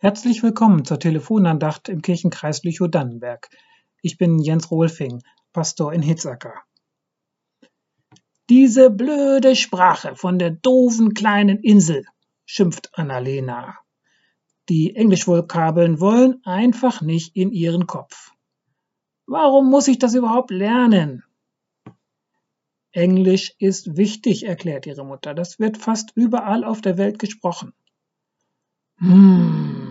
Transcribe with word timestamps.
Herzlich 0.00 0.44
willkommen 0.44 0.84
zur 0.84 1.00
Telefonandacht 1.00 1.88
im 1.88 2.02
Kirchenkreis 2.02 2.62
Lüchow-Dannenberg. 2.62 3.50
Ich 4.00 4.16
bin 4.16 4.38
Jens 4.38 4.70
Rohlfing, 4.70 5.24
Pastor 5.52 5.92
in 5.92 6.02
Hitzacker. 6.02 6.54
Diese 8.48 8.90
blöde 8.90 9.56
Sprache 9.56 10.14
von 10.14 10.38
der 10.38 10.52
doofen 10.52 11.14
kleinen 11.14 11.58
Insel, 11.58 12.04
schimpft 12.46 12.96
Annalena. 12.96 13.76
Die 14.68 14.94
Englischvokabeln 14.94 15.98
wollen 15.98 16.42
einfach 16.44 17.00
nicht 17.00 17.34
in 17.34 17.50
ihren 17.50 17.88
Kopf. 17.88 18.30
Warum 19.26 19.68
muss 19.68 19.88
ich 19.88 19.98
das 19.98 20.14
überhaupt 20.14 20.52
lernen? 20.52 21.24
Englisch 22.92 23.52
ist 23.58 23.96
wichtig, 23.96 24.46
erklärt 24.46 24.86
ihre 24.86 25.04
Mutter. 25.04 25.34
Das 25.34 25.58
wird 25.58 25.76
fast 25.76 26.12
überall 26.14 26.62
auf 26.62 26.80
der 26.82 26.98
Welt 26.98 27.18
gesprochen. 27.18 27.72
Hm, 28.98 29.87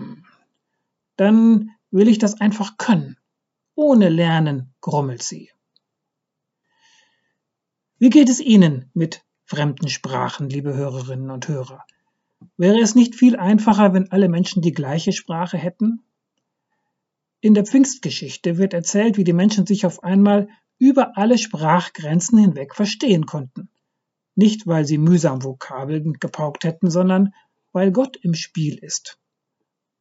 dann 1.18 1.70
will 1.90 2.08
ich 2.08 2.18
das 2.18 2.40
einfach 2.40 2.78
können. 2.78 3.18
Ohne 3.74 4.08
Lernen, 4.08 4.74
grummelt 4.80 5.22
sie. 5.22 5.50
Wie 7.98 8.10
geht 8.10 8.28
es 8.28 8.40
Ihnen 8.40 8.90
mit 8.94 9.24
fremden 9.44 9.88
Sprachen, 9.88 10.48
liebe 10.48 10.74
Hörerinnen 10.74 11.30
und 11.30 11.48
Hörer? 11.48 11.84
Wäre 12.56 12.78
es 12.78 12.94
nicht 12.94 13.16
viel 13.16 13.36
einfacher, 13.36 13.92
wenn 13.92 14.12
alle 14.12 14.28
Menschen 14.28 14.62
die 14.62 14.72
gleiche 14.72 15.12
Sprache 15.12 15.58
hätten? 15.58 16.04
In 17.40 17.54
der 17.54 17.66
Pfingstgeschichte 17.66 18.56
wird 18.56 18.72
erzählt, 18.72 19.16
wie 19.16 19.24
die 19.24 19.32
Menschen 19.32 19.66
sich 19.66 19.86
auf 19.86 20.04
einmal 20.04 20.48
über 20.78 21.16
alle 21.16 21.38
Sprachgrenzen 21.38 22.38
hinweg 22.38 22.76
verstehen 22.76 23.26
konnten. 23.26 23.68
Nicht, 24.36 24.68
weil 24.68 24.84
sie 24.84 24.98
mühsam 24.98 25.42
Vokabeln 25.42 26.14
gepaukt 26.14 26.62
hätten, 26.62 26.90
sondern 26.90 27.34
weil 27.72 27.90
Gott 27.90 28.16
im 28.22 28.34
Spiel 28.34 28.78
ist. 28.78 29.18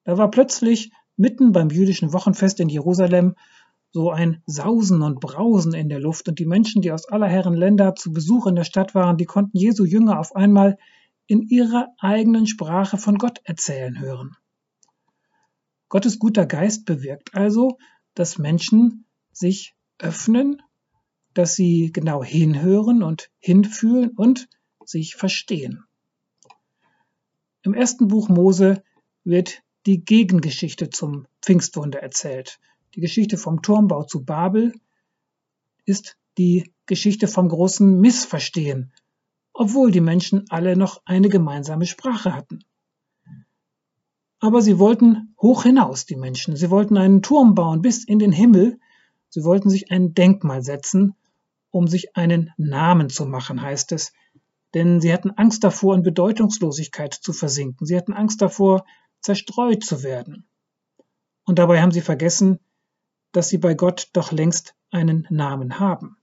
Da 0.03 0.19
war 0.19 0.29
plötzlich 0.29 0.91
mitten 1.17 1.51
beim 1.51 1.69
jüdischen 1.69 2.13
Wochenfest 2.13 2.59
in 2.59 2.69
Jerusalem 2.69 3.35
so 3.91 4.11
ein 4.11 4.41
Sausen 4.45 5.01
und 5.01 5.19
Brausen 5.19 5.73
in 5.73 5.89
der 5.89 5.99
Luft 5.99 6.27
und 6.27 6.39
die 6.39 6.45
Menschen, 6.45 6.81
die 6.81 6.91
aus 6.91 7.07
aller 7.07 7.27
Herren 7.27 7.55
Länder 7.55 7.95
zu 7.95 8.11
Besuch 8.11 8.47
in 8.47 8.55
der 8.55 8.63
Stadt 8.63 8.93
waren, 8.95 9.17
die 9.17 9.25
konnten 9.25 9.57
Jesu 9.57 9.85
Jünger 9.85 10.19
auf 10.19 10.35
einmal 10.35 10.77
in 11.25 11.41
ihrer 11.41 11.87
eigenen 11.99 12.47
Sprache 12.47 12.97
von 12.97 13.17
Gott 13.17 13.39
erzählen 13.43 13.99
hören. 13.99 14.35
Gottes 15.89 16.19
guter 16.19 16.45
Geist 16.45 16.85
bewirkt 16.85 17.33
also, 17.33 17.77
dass 18.13 18.37
Menschen 18.37 19.05
sich 19.31 19.75
öffnen, 19.99 20.61
dass 21.33 21.55
sie 21.55 21.91
genau 21.91 22.23
hinhören 22.23 23.03
und 23.03 23.29
hinfühlen 23.39 24.11
und 24.11 24.49
sich 24.83 25.15
verstehen. 25.15 25.83
Im 27.63 27.73
ersten 27.73 28.07
Buch 28.07 28.29
Mose 28.29 28.83
wird 29.23 29.61
die 29.87 30.03
Gegengeschichte 30.03 30.89
zum 30.89 31.27
Pfingstwunder 31.41 31.99
erzählt. 31.99 32.59
Die 32.93 32.99
Geschichte 32.99 33.37
vom 33.37 33.61
Turmbau 33.61 34.03
zu 34.03 34.23
Babel 34.23 34.73
ist 35.85 36.17
die 36.37 36.71
Geschichte 36.85 37.27
vom 37.27 37.47
großen 37.47 37.99
Missverstehen, 37.99 38.91
obwohl 39.53 39.91
die 39.91 40.01
Menschen 40.01 40.45
alle 40.49 40.75
noch 40.75 41.01
eine 41.05 41.29
gemeinsame 41.29 41.85
Sprache 41.85 42.35
hatten. 42.35 42.59
Aber 44.39 44.61
sie 44.61 44.77
wollten 44.77 45.33
hoch 45.41 45.63
hinaus, 45.63 46.05
die 46.05 46.17
Menschen. 46.17 46.57
Sie 46.57 46.69
wollten 46.69 46.97
einen 46.97 47.21
Turm 47.21 47.55
bauen 47.55 47.81
bis 47.81 48.03
in 48.03 48.19
den 48.19 48.33
Himmel. 48.33 48.79
Sie 49.29 49.43
wollten 49.43 49.69
sich 49.69 49.89
ein 49.89 50.13
Denkmal 50.13 50.63
setzen, 50.63 51.15
um 51.71 51.87
sich 51.87 52.15
einen 52.15 52.51
Namen 52.57 53.09
zu 53.09 53.25
machen, 53.25 53.61
heißt 53.61 53.93
es, 53.93 54.11
denn 54.73 55.01
sie 55.01 55.11
hatten 55.13 55.31
Angst 55.31 55.63
davor, 55.63 55.95
in 55.95 56.03
Bedeutungslosigkeit 56.03 57.13
zu 57.13 57.33
versinken. 57.33 57.87
Sie 57.87 57.97
hatten 57.97 58.13
Angst 58.13 58.41
davor, 58.41 58.85
zerstreut 59.21 59.83
zu 59.83 60.03
werden. 60.03 60.47
Und 61.45 61.59
dabei 61.59 61.81
haben 61.81 61.91
sie 61.91 62.01
vergessen, 62.01 62.59
dass 63.31 63.49
sie 63.49 63.57
bei 63.57 63.73
Gott 63.73 64.09
doch 64.13 64.31
längst 64.31 64.75
einen 64.91 65.27
Namen 65.29 65.79
haben. 65.79 66.17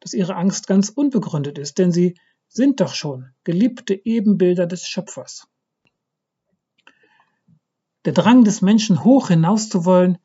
Dass 0.00 0.12
ihre 0.12 0.36
Angst 0.36 0.66
ganz 0.66 0.88
unbegründet 0.88 1.58
ist, 1.58 1.78
denn 1.78 1.92
sie 1.92 2.18
sind 2.48 2.80
doch 2.80 2.94
schon 2.94 3.30
geliebte 3.44 3.94
Ebenbilder 3.94 4.66
des 4.66 4.86
Schöpfers. 4.86 5.48
Der 8.04 8.12
Drang 8.12 8.44
des 8.44 8.62
Menschen, 8.62 9.04
hoch 9.04 9.28
hinaus 9.28 9.68
zu 9.68 9.84
wollen, 9.84 10.18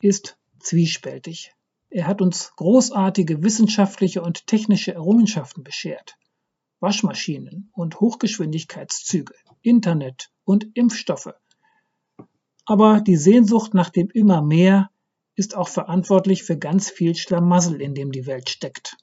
ist 0.00 0.38
zwiespältig. 0.58 1.52
Er 1.90 2.06
hat 2.06 2.22
uns 2.22 2.52
großartige 2.56 3.42
wissenschaftliche 3.42 4.22
und 4.22 4.46
technische 4.46 4.94
Errungenschaften 4.94 5.62
beschert. 5.62 6.16
Waschmaschinen 6.80 7.70
und 7.72 8.00
Hochgeschwindigkeitszüge, 8.00 9.34
Internet 9.62 10.30
und 10.44 10.68
Impfstoffe. 10.74 11.34
Aber 12.64 13.00
die 13.00 13.16
Sehnsucht 13.16 13.74
nach 13.74 13.90
dem 13.90 14.10
immer 14.10 14.42
mehr 14.42 14.90
ist 15.34 15.56
auch 15.56 15.68
verantwortlich 15.68 16.42
für 16.42 16.58
ganz 16.58 16.90
viel 16.90 17.14
Schlamassel, 17.14 17.80
in 17.80 17.94
dem 17.94 18.10
die 18.10 18.26
Welt 18.26 18.50
steckt. 18.50 18.96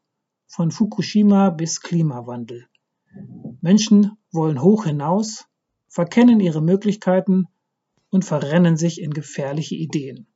Von 0.48 0.72
Fukushima 0.72 1.50
bis 1.50 1.82
Klimawandel. 1.82 2.68
Menschen 3.62 4.18
wollen 4.32 4.62
hoch 4.62 4.86
hinaus, 4.86 5.46
verkennen 5.88 6.40
ihre 6.40 6.62
Möglichkeiten 6.62 7.48
und 8.10 8.26
verrennen 8.26 8.78
sich 8.78 9.02
in 9.02 9.12
gefährliche 9.12 9.76
Ideen. 9.76 10.28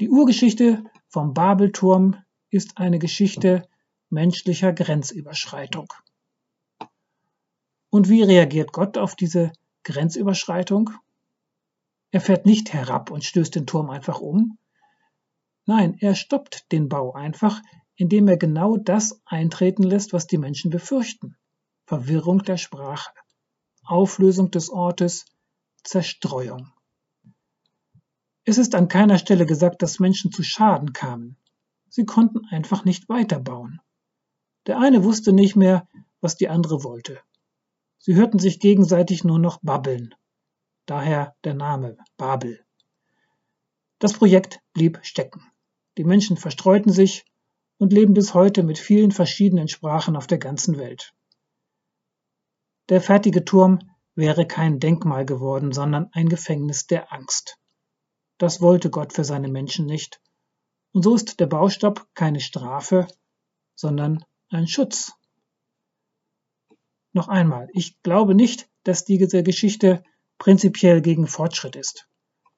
Die 0.00 0.10
Urgeschichte 0.10 0.84
vom 1.08 1.32
Babelturm 1.32 2.16
ist 2.50 2.78
eine 2.78 2.98
Geschichte 2.98 3.68
menschlicher 4.10 4.72
Grenzüberschreitung. 4.72 5.92
Und 7.90 8.08
wie 8.08 8.22
reagiert 8.22 8.72
Gott 8.72 8.98
auf 8.98 9.16
diese 9.16 9.52
Grenzüberschreitung? 9.84 10.90
Er 12.10 12.20
fährt 12.20 12.46
nicht 12.46 12.72
herab 12.72 13.10
und 13.10 13.24
stößt 13.24 13.54
den 13.54 13.66
Turm 13.66 13.90
einfach 13.90 14.20
um. 14.20 14.58
Nein, 15.64 15.96
er 16.00 16.14
stoppt 16.14 16.70
den 16.72 16.88
Bau 16.88 17.12
einfach, 17.12 17.60
indem 17.96 18.28
er 18.28 18.36
genau 18.36 18.76
das 18.76 19.20
eintreten 19.24 19.82
lässt, 19.82 20.12
was 20.12 20.26
die 20.26 20.38
Menschen 20.38 20.70
befürchten. 20.70 21.36
Verwirrung 21.86 22.42
der 22.42 22.56
Sprache, 22.56 23.10
Auflösung 23.84 24.50
des 24.50 24.70
Ortes, 24.70 25.24
Zerstreuung. 25.82 26.72
Es 28.44 28.58
ist 28.58 28.74
an 28.74 28.88
keiner 28.88 29.18
Stelle 29.18 29.46
gesagt, 29.46 29.82
dass 29.82 29.98
Menschen 29.98 30.30
zu 30.30 30.42
Schaden 30.42 30.92
kamen. 30.92 31.36
Sie 31.88 32.04
konnten 32.04 32.44
einfach 32.46 32.84
nicht 32.84 33.08
weiterbauen. 33.08 33.80
Der 34.66 34.78
eine 34.78 35.04
wusste 35.04 35.32
nicht 35.32 35.56
mehr, 35.56 35.88
was 36.20 36.36
die 36.36 36.48
andere 36.48 36.82
wollte. 36.82 37.20
Sie 37.98 38.14
hörten 38.14 38.38
sich 38.38 38.60
gegenseitig 38.60 39.24
nur 39.24 39.38
noch 39.38 39.58
babbeln. 39.62 40.14
Daher 40.86 41.36
der 41.44 41.54
Name 41.54 41.96
Babel. 42.16 42.64
Das 43.98 44.12
Projekt 44.12 44.60
blieb 44.72 45.00
stecken. 45.02 45.42
Die 45.98 46.04
Menschen 46.04 46.36
verstreuten 46.36 46.92
sich 46.92 47.24
und 47.78 47.92
leben 47.92 48.14
bis 48.14 48.34
heute 48.34 48.62
mit 48.62 48.78
vielen 48.78 49.10
verschiedenen 49.10 49.68
Sprachen 49.68 50.16
auf 50.16 50.26
der 50.26 50.38
ganzen 50.38 50.78
Welt. 50.78 51.14
Der 52.88 53.00
fertige 53.00 53.44
Turm 53.44 53.80
wäre 54.14 54.46
kein 54.46 54.80
Denkmal 54.80 55.26
geworden, 55.26 55.72
sondern 55.72 56.08
ein 56.12 56.28
Gefängnis 56.28 56.86
der 56.86 57.12
Angst. 57.12 57.58
Das 58.38 58.60
wollte 58.60 58.90
Gott 58.90 59.12
für 59.12 59.24
seine 59.24 59.48
Menschen 59.48 59.86
nicht. 59.86 60.20
Und 60.92 61.02
so 61.02 61.14
ist 61.14 61.40
der 61.40 61.46
Baustopp 61.46 62.06
keine 62.14 62.40
Strafe, 62.40 63.06
sondern 63.74 64.24
ein 64.50 64.66
Schutz. 64.66 65.12
Noch 67.12 67.28
einmal, 67.28 67.68
ich 67.72 68.00
glaube 68.02 68.34
nicht, 68.34 68.68
dass 68.84 69.04
diese 69.04 69.42
Geschichte 69.42 70.04
prinzipiell 70.38 71.00
gegen 71.00 71.26
Fortschritt 71.26 71.76
ist. 71.76 72.08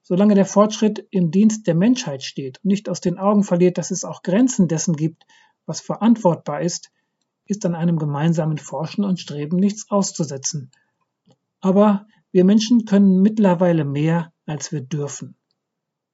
Solange 0.02 0.34
der 0.34 0.46
Fortschritt 0.46 1.06
im 1.10 1.30
Dienst 1.30 1.66
der 1.66 1.74
Menschheit 1.74 2.22
steht 2.22 2.58
und 2.58 2.68
nicht 2.68 2.88
aus 2.88 3.00
den 3.00 3.18
Augen 3.18 3.44
verliert, 3.44 3.78
dass 3.78 3.90
es 3.90 4.04
auch 4.04 4.22
Grenzen 4.22 4.66
dessen 4.66 4.96
gibt, 4.96 5.24
was 5.66 5.80
verantwortbar 5.80 6.62
ist, 6.62 6.90
ist 7.44 7.64
an 7.64 7.74
einem 7.74 7.98
gemeinsamen 7.98 8.58
Forschen 8.58 9.04
und 9.04 9.20
Streben 9.20 9.56
nichts 9.56 9.90
auszusetzen. 9.90 10.70
Aber 11.60 12.06
wir 12.30 12.44
Menschen 12.44 12.84
können 12.84 13.20
mittlerweile 13.22 13.84
mehr, 13.84 14.32
als 14.46 14.72
wir 14.72 14.80
dürfen. 14.80 15.36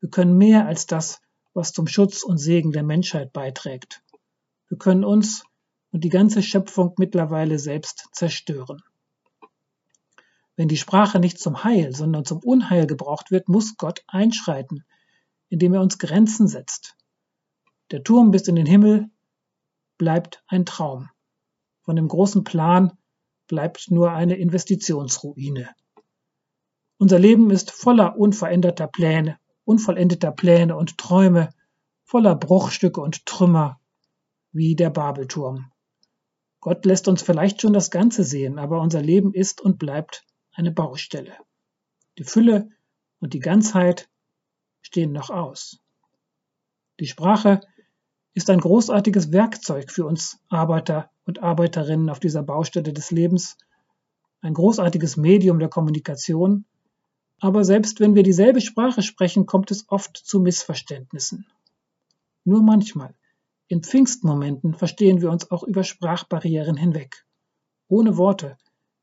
Wir 0.00 0.10
können 0.10 0.36
mehr 0.36 0.66
als 0.66 0.86
das, 0.86 1.20
was 1.54 1.72
zum 1.72 1.86
Schutz 1.86 2.22
und 2.22 2.38
Segen 2.38 2.72
der 2.72 2.82
Menschheit 2.82 3.32
beiträgt. 3.32 4.02
Wir 4.68 4.78
können 4.78 5.04
uns 5.04 5.44
und 5.94 6.02
die 6.02 6.08
ganze 6.08 6.42
Schöpfung 6.42 6.92
mittlerweile 6.98 7.60
selbst 7.60 8.08
zerstören. 8.10 8.82
Wenn 10.56 10.66
die 10.66 10.76
Sprache 10.76 11.20
nicht 11.20 11.38
zum 11.38 11.62
Heil, 11.62 11.94
sondern 11.94 12.24
zum 12.24 12.40
Unheil 12.40 12.88
gebraucht 12.88 13.30
wird, 13.30 13.48
muss 13.48 13.76
Gott 13.76 14.02
einschreiten, 14.08 14.84
indem 15.50 15.72
er 15.72 15.82
uns 15.82 15.98
Grenzen 15.98 16.48
setzt. 16.48 16.96
Der 17.92 18.02
Turm 18.02 18.32
bis 18.32 18.48
in 18.48 18.56
den 18.56 18.66
Himmel 18.66 19.08
bleibt 19.96 20.42
ein 20.48 20.66
Traum. 20.66 21.10
Von 21.82 21.94
dem 21.94 22.08
großen 22.08 22.42
Plan 22.42 22.98
bleibt 23.46 23.88
nur 23.92 24.10
eine 24.10 24.34
Investitionsruine. 24.34 25.70
Unser 26.98 27.20
Leben 27.20 27.52
ist 27.52 27.70
voller 27.70 28.18
unveränderter 28.18 28.88
Pläne, 28.88 29.38
unvollendeter 29.64 30.32
Pläne 30.32 30.74
und 30.74 30.98
Träume, 30.98 31.50
voller 32.02 32.34
Bruchstücke 32.34 33.00
und 33.00 33.26
Trümmer, 33.26 33.78
wie 34.50 34.74
der 34.74 34.90
Babelturm. 34.90 35.70
Gott 36.64 36.86
lässt 36.86 37.08
uns 37.08 37.20
vielleicht 37.20 37.60
schon 37.60 37.74
das 37.74 37.90
Ganze 37.90 38.24
sehen, 38.24 38.58
aber 38.58 38.80
unser 38.80 39.02
Leben 39.02 39.34
ist 39.34 39.60
und 39.60 39.78
bleibt 39.78 40.24
eine 40.54 40.72
Baustelle. 40.72 41.36
die 42.16 42.24
Fülle 42.24 42.70
und 43.20 43.34
die 43.34 43.40
Ganzheit 43.40 44.08
stehen 44.80 45.12
noch 45.12 45.28
aus. 45.28 45.82
Die 47.00 47.06
Sprache 47.06 47.60
ist 48.32 48.48
ein 48.48 48.60
großartiges 48.60 49.30
Werkzeug 49.30 49.90
für 49.90 50.06
uns 50.06 50.38
Arbeiter 50.48 51.10
und 51.26 51.42
Arbeiterinnen 51.42 52.08
auf 52.08 52.18
dieser 52.18 52.42
Baustelle 52.42 52.94
des 52.94 53.10
Lebens, 53.10 53.58
ein 54.40 54.54
großartiges 54.54 55.18
Medium 55.18 55.58
der 55.58 55.68
Kommunikation, 55.68 56.64
aber 57.40 57.64
selbst 57.64 58.00
wenn 58.00 58.14
wir 58.14 58.22
dieselbe 58.22 58.62
Sprache 58.62 59.02
sprechen, 59.02 59.44
kommt 59.44 59.70
es 59.70 59.86
oft 59.90 60.16
zu 60.16 60.40
Missverständnissen. 60.40 61.44
Nur 62.44 62.62
manchmal, 62.62 63.14
in 63.68 63.82
Pfingstmomenten, 63.82 64.74
verstehen 64.74 65.20
wir 65.20 65.30
uns 65.30 65.50
auch 65.50 65.62
über 65.62 65.84
Sprachbarrieren 65.84 66.76
hinweg, 66.76 67.24
ohne 67.88 68.16
Worte, 68.16 68.58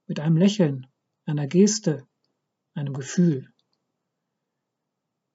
mit 0.07 0.19
einem 0.19 0.37
Lächeln, 0.37 0.87
einer 1.25 1.47
Geste, 1.47 2.05
einem 2.73 2.93
Gefühl. 2.93 3.51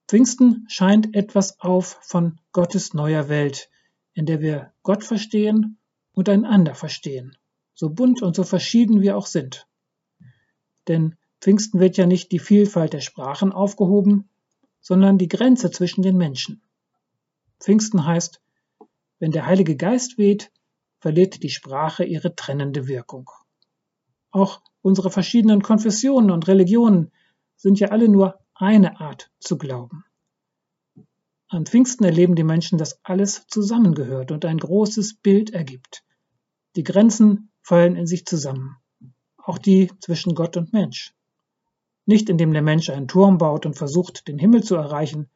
Pfingsten 0.08 0.66
scheint 0.68 1.14
etwas 1.16 1.58
auf 1.60 1.98
von 2.02 2.40
Gottes 2.52 2.94
neuer 2.94 3.28
Welt, 3.28 3.70
in 4.14 4.26
der 4.26 4.40
wir 4.40 4.72
Gott 4.82 5.02
verstehen 5.02 5.78
und 6.12 6.28
einander 6.28 6.74
verstehen, 6.74 7.36
so 7.74 7.90
bunt 7.90 8.22
und 8.22 8.36
so 8.36 8.44
verschieden 8.44 9.00
wir 9.00 9.16
auch 9.16 9.26
sind. 9.26 9.66
Denn 10.88 11.16
Pfingsten 11.40 11.80
wird 11.80 11.96
ja 11.96 12.06
nicht 12.06 12.32
die 12.32 12.38
Vielfalt 12.38 12.92
der 12.92 13.00
Sprachen 13.00 13.52
aufgehoben, 13.52 14.28
sondern 14.80 15.18
die 15.18 15.28
Grenze 15.28 15.70
zwischen 15.70 16.02
den 16.02 16.16
Menschen. 16.16 16.62
Pfingsten 17.60 18.06
heißt, 18.06 18.40
wenn 19.18 19.30
der 19.30 19.46
Heilige 19.46 19.76
Geist 19.76 20.18
weht, 20.18 20.50
verliert 21.00 21.42
die 21.42 21.50
Sprache 21.50 22.04
ihre 22.04 22.34
trennende 22.34 22.88
Wirkung. 22.88 23.30
Auch 24.30 24.60
unsere 24.82 25.10
verschiedenen 25.10 25.62
Konfessionen 25.62 26.30
und 26.30 26.48
Religionen 26.48 27.12
sind 27.56 27.80
ja 27.80 27.88
alle 27.88 28.08
nur 28.08 28.38
eine 28.54 29.00
Art 29.00 29.30
zu 29.38 29.56
glauben. 29.58 30.04
An 31.48 31.64
Pfingsten 31.64 32.04
erleben 32.04 32.34
die 32.34 32.44
Menschen, 32.44 32.76
dass 32.76 32.98
alles 33.04 33.46
zusammengehört 33.46 34.32
und 34.32 34.44
ein 34.44 34.58
großes 34.58 35.14
Bild 35.14 35.50
ergibt. 35.50 36.04
Die 36.74 36.82
Grenzen 36.82 37.50
fallen 37.62 37.96
in 37.96 38.06
sich 38.06 38.26
zusammen, 38.26 38.76
auch 39.36 39.58
die 39.58 39.90
zwischen 40.00 40.34
Gott 40.34 40.56
und 40.56 40.72
Mensch. 40.72 41.14
Nicht 42.04 42.28
indem 42.28 42.52
der 42.52 42.62
Mensch 42.62 42.90
einen 42.90 43.08
Turm 43.08 43.38
baut 43.38 43.64
und 43.64 43.74
versucht, 43.74 44.28
den 44.28 44.38
Himmel 44.38 44.62
zu 44.62 44.74
erreichen, 44.74 45.30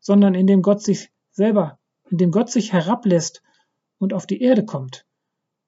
sondern 0.00 0.34
indem 0.34 0.60
Gott 0.62 0.82
sich 0.82 1.10
selber, 1.30 1.78
indem 2.10 2.30
Gott 2.30 2.50
sich 2.50 2.72
herablässt 2.72 3.42
und 3.98 4.12
auf 4.12 4.26
die 4.26 4.40
Erde 4.40 4.64
kommt 4.64 5.06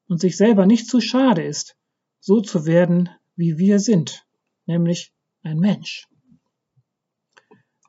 und 0.08 0.20
sich 0.20 0.36
selber 0.36 0.66
nicht 0.66 0.88
zu 0.88 1.00
schade 1.00 1.42
ist, 1.42 1.76
so 2.20 2.40
zu 2.40 2.66
werden, 2.66 3.10
wie 3.36 3.58
wir 3.58 3.78
sind, 3.78 4.26
nämlich 4.66 5.12
ein 5.42 5.58
Mensch. 5.58 6.08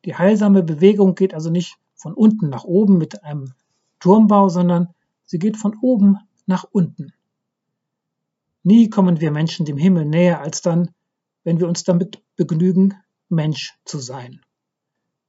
Die 0.06 0.16
heilsame 0.16 0.64
Bewegung 0.64 1.16
geht 1.16 1.34
also 1.34 1.50
nicht 1.50 1.78
von 1.96 2.14
unten 2.14 2.50
nach 2.50 2.64
oben 2.64 2.98
mit 2.98 3.24
einem 3.24 3.54
Turmbau, 4.00 4.50
sondern 4.50 4.94
sie 5.24 5.40
geht 5.40 5.58
von 5.58 5.76
oben 5.82 6.18
nach 6.46 6.64
unten. 6.64 7.14
Nie 8.64 8.90
kommen 8.90 9.20
wir 9.22 9.32
Menschen 9.32 9.66
dem 9.66 9.78
Himmel 9.78 10.06
näher 10.06 10.42
als 10.42 10.62
dann, 10.62 10.92
wenn 11.44 11.60
wir 11.60 11.68
uns 11.68 11.84
damit 11.84 12.22
begnügen, 12.36 12.94
Mensch 13.30 13.74
zu 13.86 14.00
sein. 14.00 14.42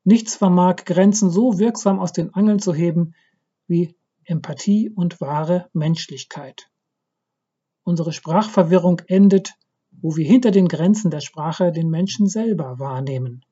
Nichts 0.09 0.37
vermag 0.37 0.87
Grenzen 0.87 1.31
so 1.31 1.59
wirksam 1.59 2.01
aus 2.01 2.13
den 2.13 2.33
Angeln 2.33 2.61
zu 2.61 2.73
heben 2.73 3.15
wie 3.67 3.95
Empathie 4.25 4.89
und 4.89 5.21
wahre 5.21 5.69
Menschlichkeit. 5.75 6.71
Unsere 7.85 8.15
Sprachverwirrung 8.15 9.03
endet, 9.07 9.53
wo 9.91 10.17
wir 10.17 10.25
hinter 10.25 10.51
den 10.51 10.69
Grenzen 10.69 11.11
der 11.11 11.21
Sprache 11.21 11.73
den 11.73 11.91
Menschen 11.91 12.27
selber 12.27 12.79
wahrnehmen 12.79 13.45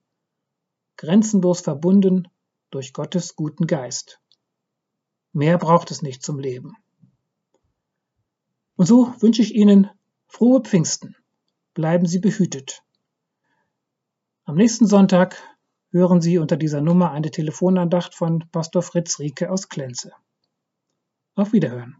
grenzenlos 0.96 1.60
verbunden 1.60 2.26
durch 2.70 2.94
Gottes 2.94 3.36
guten 3.36 3.66
Geist. 3.66 4.18
Mehr 5.32 5.58
braucht 5.58 5.90
es 5.90 6.00
nicht 6.00 6.22
zum 6.22 6.38
Leben. 6.38 6.74
Und 8.76 8.86
so 8.86 9.12
wünsche 9.20 9.42
ich 9.42 9.54
Ihnen 9.54 9.90
frohe 10.26 10.62
Pfingsten. 10.62 11.16
Bleiben 11.74 12.06
Sie 12.06 12.18
behütet. 12.18 12.82
Am 14.44 14.56
nächsten 14.56 14.86
Sonntag 14.86 15.36
hören 15.96 16.20
Sie 16.20 16.38
unter 16.38 16.56
dieser 16.56 16.82
Nummer 16.82 17.10
eine 17.12 17.30
Telefonandacht 17.30 18.14
von 18.14 18.44
Pastor 18.52 18.82
Fritz 18.82 19.18
Rieke 19.18 19.50
aus 19.50 19.68
Klenze. 19.68 20.12
Auf 21.34 21.52
Wiederhören. 21.52 21.96